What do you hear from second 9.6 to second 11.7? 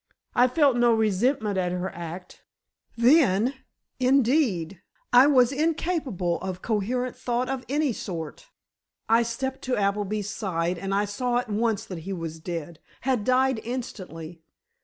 to Appleby's side, and I saw at